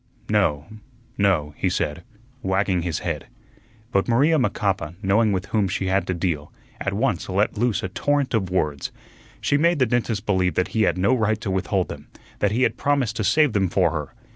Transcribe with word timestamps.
"No, 0.31 0.65
no," 1.15 1.53
he 1.57 1.69
said, 1.69 2.03
wagging 2.41 2.81
his 2.81 2.97
head. 3.05 3.27
But 3.91 4.07
Maria 4.07 4.39
Macapa, 4.39 4.95
knowing 5.03 5.31
with 5.31 5.45
whom 5.49 5.67
she 5.67 5.85
had 5.85 6.07
to 6.07 6.15
deal, 6.15 6.51
at 6.79 6.91
once 6.95 7.29
let 7.29 7.55
loose 7.55 7.83
a 7.83 7.87
torrent 7.87 8.33
of 8.33 8.49
words. 8.49 8.91
She 9.41 9.57
made 9.59 9.77
the 9.77 9.85
dentist 9.85 10.25
believe 10.25 10.55
that 10.55 10.69
he 10.69 10.81
had 10.89 10.97
no 10.97 11.13
right 11.13 11.39
to 11.41 11.51
withhold 11.51 11.89
them, 11.89 12.07
that 12.39 12.51
he 12.51 12.63
had 12.63 12.77
promised 12.77 13.15
to 13.17 13.23
save 13.23 13.53
them 13.53 13.69
for 13.69 13.91
her. 13.91 14.15